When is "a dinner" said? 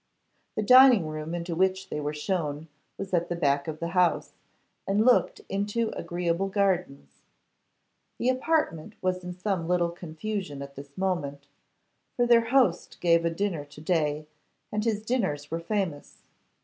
13.25-13.63